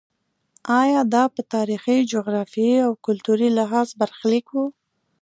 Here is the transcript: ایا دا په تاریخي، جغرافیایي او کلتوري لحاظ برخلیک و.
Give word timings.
ایا 0.81 0.99
دا 1.13 1.23
په 1.35 1.41
تاریخي، 1.53 1.97
جغرافیایي 2.13 2.79
او 2.87 2.91
کلتوري 3.05 3.49
لحاظ 3.57 3.87
برخلیک 3.99 4.47
و. 4.53 4.57